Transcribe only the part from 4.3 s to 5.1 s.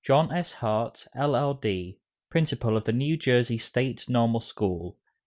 SCHOOL 1868.